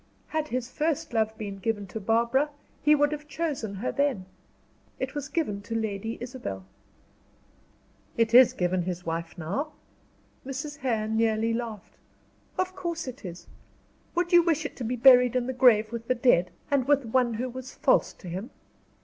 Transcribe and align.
Had 0.29 0.47
his 0.47 0.67
first 0.67 1.13
love 1.13 1.37
been 1.37 1.59
given 1.59 1.85
to 1.85 1.99
Barbara, 1.99 2.49
he 2.81 2.95
would 2.95 3.11
have 3.11 3.27
chosen 3.27 3.75
her 3.75 3.91
then. 3.91 4.25
It 4.99 5.13
was 5.13 5.29
given 5.29 5.61
to 5.61 5.75
Lady 5.75 6.17
Isabel." 6.19 6.65
"It 8.17 8.33
is 8.33 8.53
given 8.53 8.81
his 8.81 9.05
wife 9.05 9.37
now?" 9.37 9.73
Mrs. 10.43 10.77
Hare 10.77 11.07
nearly 11.07 11.53
laughed. 11.53 11.97
"Of 12.57 12.75
course 12.75 13.07
it 13.07 13.23
is; 13.23 13.45
would 14.15 14.33
you 14.33 14.41
wish 14.41 14.65
it 14.65 14.75
to 14.77 14.83
be 14.83 14.95
buried 14.95 15.35
in 15.35 15.45
the 15.45 15.53
grave 15.53 15.91
with 15.91 16.07
the 16.07 16.15
dead, 16.15 16.49
and 16.71 16.87
with 16.87 17.05
one 17.05 17.35
who 17.35 17.47
was 17.47 17.75
false 17.75 18.11
to 18.13 18.27
him? 18.27 18.49